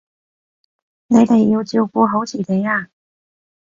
[1.05, 2.87] 你哋要照顧好自己啊